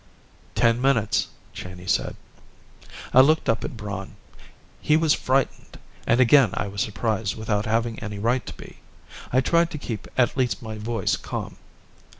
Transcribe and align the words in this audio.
"Ten 0.55 0.81
minutes," 0.81 1.27
Cheyney 1.53 1.85
said. 1.85 2.15
I 3.13 3.21
looked 3.21 3.47
up 3.47 3.63
at 3.63 3.77
Braun. 3.77 4.15
He 4.81 4.97
was 4.97 5.13
frightened, 5.13 5.77
and 6.07 6.19
again 6.19 6.49
I 6.55 6.67
was 6.69 6.81
surprised 6.81 7.35
without 7.35 7.67
having 7.67 7.99
any 7.99 8.17
right 8.17 8.43
to 8.47 8.53
be. 8.57 8.79
I 9.31 9.41
tried 9.41 9.69
to 9.69 9.77
keep 9.77 10.07
at 10.17 10.35
least 10.35 10.63
my 10.63 10.79
voice 10.79 11.15
calm. 11.17 11.57